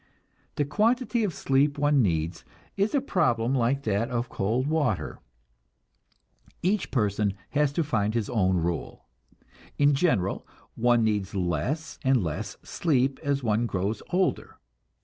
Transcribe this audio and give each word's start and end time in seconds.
The 0.55 0.65
quantity 0.65 1.23
of 1.23 1.31
sleep 1.31 1.77
one 1.77 2.01
needs 2.01 2.43
is 2.75 2.95
a 2.95 3.01
problem 3.01 3.53
like 3.53 3.83
that 3.83 4.09
of 4.09 4.29
cold 4.29 4.65
water; 4.65 5.19
each 6.63 6.89
person 6.89 7.35
has 7.51 7.71
to 7.73 7.83
find 7.83 8.15
his 8.15 8.27
own 8.27 8.57
rule. 8.57 9.05
In 9.77 9.93
general, 9.93 10.47
one 10.73 11.03
needs 11.03 11.35
less 11.35 11.99
and 12.03 12.23
less 12.23 12.57
sleep 12.63 13.19
as 13.21 13.43
one 13.43 13.67
grows 13.67 14.01
older. 14.09 14.57